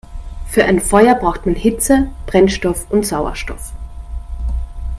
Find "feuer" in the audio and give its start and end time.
0.81-1.13